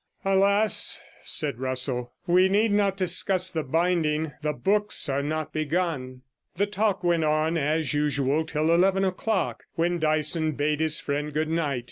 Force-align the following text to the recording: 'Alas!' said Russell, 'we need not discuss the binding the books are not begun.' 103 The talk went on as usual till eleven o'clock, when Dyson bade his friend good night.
'Alas!' 0.25 0.99
said 1.23 1.59
Russell, 1.59 2.11
'we 2.25 2.49
need 2.49 2.71
not 2.71 2.97
discuss 2.97 3.51
the 3.51 3.61
binding 3.61 4.31
the 4.41 4.51
books 4.51 5.07
are 5.07 5.21
not 5.21 5.53
begun.' 5.53 6.23
103 6.57 6.65
The 6.65 6.71
talk 6.71 7.03
went 7.03 7.23
on 7.23 7.55
as 7.55 7.93
usual 7.93 8.43
till 8.43 8.71
eleven 8.73 9.05
o'clock, 9.05 9.65
when 9.75 9.99
Dyson 9.99 10.53
bade 10.53 10.79
his 10.79 10.99
friend 10.99 11.31
good 11.31 11.49
night. 11.49 11.79